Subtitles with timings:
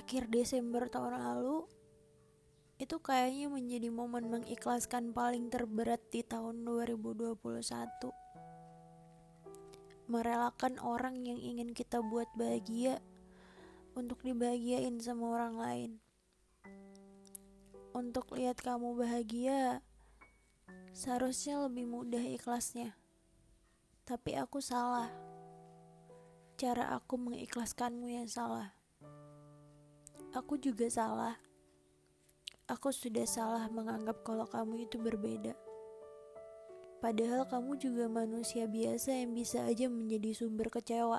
[0.00, 1.68] akhir Desember tahun lalu
[2.80, 7.36] itu kayaknya menjadi momen mengikhlaskan paling terberat di tahun 2021.
[10.08, 13.04] Merelakan orang yang ingin kita buat bahagia
[13.92, 15.90] untuk dibahagiain sama orang lain.
[17.92, 19.84] Untuk lihat kamu bahagia,
[20.96, 22.96] seharusnya lebih mudah ikhlasnya.
[24.08, 25.12] Tapi aku salah.
[26.56, 28.79] Cara aku mengikhlaskanmu yang salah.
[30.30, 31.34] Aku juga salah
[32.70, 35.58] Aku sudah salah menganggap kalau kamu itu berbeda.
[37.02, 41.18] Padahal kamu juga manusia biasa yang bisa aja menjadi sumber kecewa.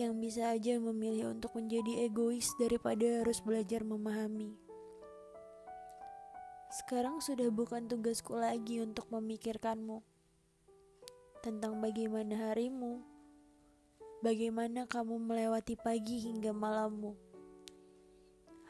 [0.00, 4.56] Yang bisa aja memilih untuk menjadi egois daripada harus belajar memahami.
[6.72, 10.00] Sekarang sudah bukan tugasku lagi untuk memikirkanmu
[11.44, 13.04] tentang bagaimana harimu,
[14.24, 17.29] bagaimana kamu melewati pagi hingga malammu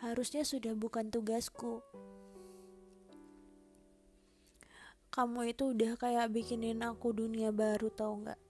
[0.01, 1.85] harusnya sudah bukan tugasku.
[5.13, 8.41] Kamu itu udah kayak bikinin aku dunia baru tau gak?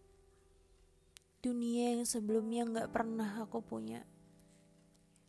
[1.42, 4.06] Dunia yang sebelumnya gak pernah aku punya.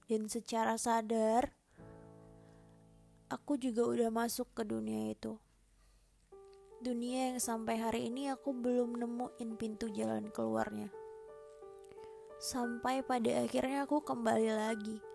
[0.05, 1.55] Dan secara sadar,
[3.31, 5.41] aku juga udah masuk ke dunia itu.
[6.85, 10.93] Dunia yang sampai hari ini aku belum nemuin pintu jalan keluarnya.
[12.37, 15.10] Sampai pada akhirnya aku kembali lagi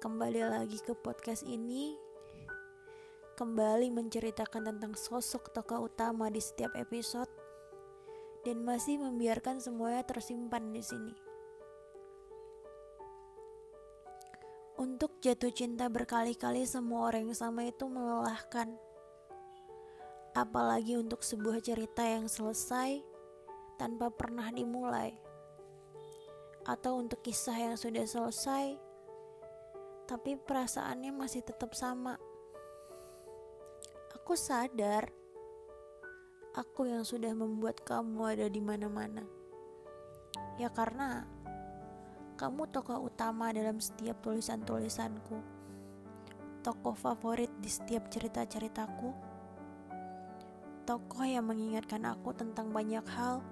[0.00, 1.92] kembali lagi ke podcast ini
[3.36, 7.28] kembali menceritakan tentang sosok tokoh utama di setiap episode
[8.40, 11.12] dan masih membiarkan semuanya tersimpan di sini.
[14.80, 18.72] Untuk jatuh cinta berkali-kali semua orang yang sama itu melelahkan.
[20.32, 23.04] Apalagi untuk sebuah cerita yang selesai
[23.76, 25.12] tanpa pernah dimulai.
[26.64, 28.88] Atau untuk kisah yang sudah selesai
[30.10, 32.18] tapi perasaannya masih tetap sama.
[34.18, 35.06] Aku sadar,
[36.50, 39.22] aku yang sudah membuat kamu ada di mana-mana.
[40.58, 41.22] Ya karena
[42.34, 45.38] kamu tokoh utama dalam setiap tulisan-tulisanku.
[46.66, 49.14] Tokoh favorit di setiap cerita-ceritaku.
[50.90, 53.46] Tokoh yang mengingatkan aku tentang banyak hal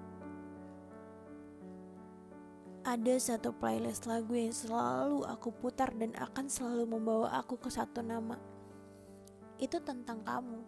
[2.87, 7.99] ada satu playlist lagu yang selalu aku putar dan akan selalu membawa aku ke satu
[7.99, 8.39] nama.
[9.59, 10.63] Itu tentang kamu.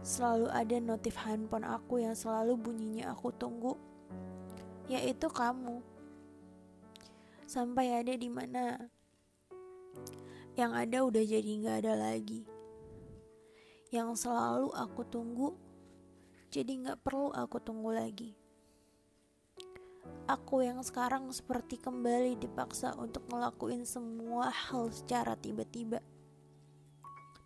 [0.00, 3.74] Selalu ada notif handphone aku yang selalu bunyinya aku tunggu,
[4.86, 5.82] yaitu kamu.
[7.50, 8.78] Sampai ada di mana
[10.54, 12.46] yang ada udah jadi nggak ada lagi.
[13.90, 15.48] Yang selalu aku tunggu,
[16.54, 18.39] jadi nggak perlu aku tunggu lagi.
[20.30, 25.98] Aku yang sekarang seperti kembali dipaksa untuk ngelakuin semua hal secara tiba-tiba.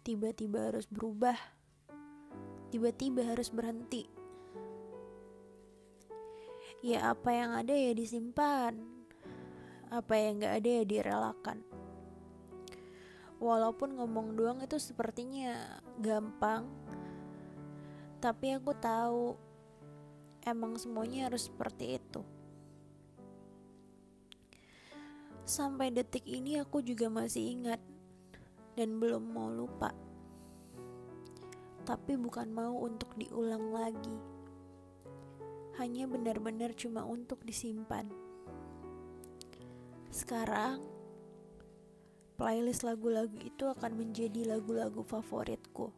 [0.04, 1.32] Tiba-tiba harus berubah.
[2.68, 4.04] Tiba-tiba harus berhenti.
[6.84, 8.76] Ya apa yang ada ya disimpan.
[9.88, 11.64] Apa yang gak ada ya direlakan.
[13.40, 16.68] Walaupun ngomong doang itu sepertinya gampang.
[18.20, 19.32] Tapi aku tahu
[20.44, 22.33] emang semuanya harus seperti itu.
[25.44, 27.76] Sampai detik ini aku juga masih ingat
[28.80, 29.92] dan belum mau lupa.
[31.84, 34.16] Tapi bukan mau untuk diulang lagi.
[35.76, 38.08] Hanya benar-benar cuma untuk disimpan.
[40.08, 40.80] Sekarang
[42.40, 45.92] playlist lagu-lagu itu akan menjadi lagu-lagu favoritku.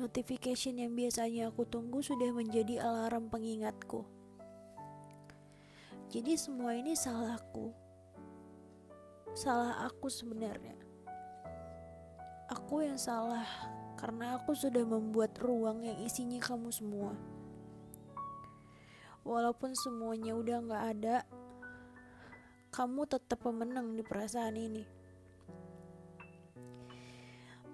[0.00, 4.23] Notification yang biasanya aku tunggu sudah menjadi alarm pengingatku.
[6.14, 7.74] Jadi semua ini salahku.
[9.34, 10.78] Salah aku sebenarnya.
[12.54, 13.42] Aku yang salah
[13.98, 17.18] karena aku sudah membuat ruang yang isinya kamu semua.
[19.26, 21.16] Walaupun semuanya udah gak ada,
[22.70, 24.86] kamu tetap pemenang di perasaan ini.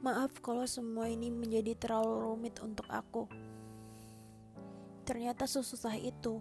[0.01, 3.29] Maaf kalau semua ini menjadi terlalu rumit untuk aku.
[5.05, 6.41] Ternyata sesusah itu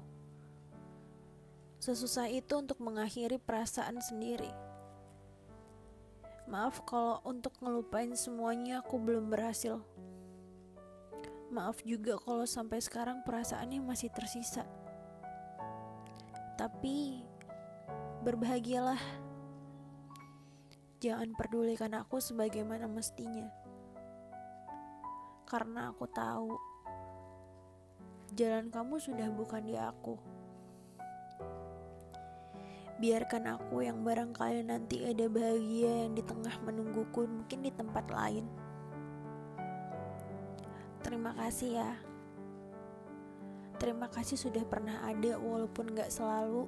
[1.79, 4.51] Sesusah itu untuk mengakhiri perasaan sendiri.
[6.51, 9.79] Maaf kalau untuk ngelupain semuanya aku belum berhasil.
[11.49, 14.67] Maaf juga kalau sampai sekarang perasaannya masih tersisa.
[16.59, 17.23] Tapi
[18.27, 18.99] berbahagialah.
[20.99, 23.47] Jangan pedulikan aku sebagaimana mestinya.
[25.47, 26.59] Karena aku tahu
[28.35, 30.28] jalan kamu sudah bukan di aku.
[32.99, 38.43] Biarkan aku yang barangkali nanti ada bahagia yang di tengah menungguku mungkin di tempat lain.
[40.99, 41.91] Terima kasih ya.
[43.79, 46.67] Terima kasih sudah pernah ada walaupun gak selalu.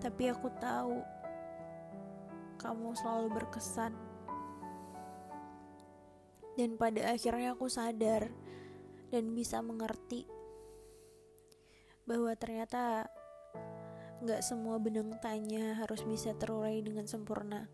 [0.00, 1.04] Tapi aku tahu
[2.56, 3.92] kamu selalu berkesan.
[6.56, 8.32] Dan pada akhirnya aku sadar
[9.12, 10.24] dan bisa mengerti
[12.08, 13.12] bahwa ternyata
[14.20, 17.72] Gak semua benang tanya harus bisa terurai dengan sempurna.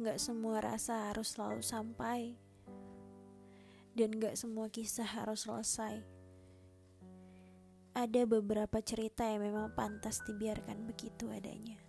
[0.00, 2.32] Gak semua rasa harus selalu sampai.
[3.92, 6.00] Dan gak semua kisah harus selesai.
[7.92, 11.87] Ada beberapa cerita yang memang pantas dibiarkan begitu adanya.